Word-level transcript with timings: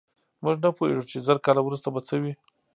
موږ 0.43 0.55
نه 0.63 0.69
پوهېږو 0.77 1.09
چې 1.11 1.17
زر 1.27 1.37
کاله 1.45 1.61
وروسته 1.63 1.87
به 1.93 1.99
څه 2.07 2.15
وي. 2.21 2.33